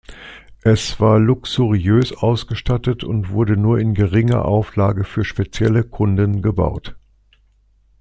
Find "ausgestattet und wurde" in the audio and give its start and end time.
2.11-3.55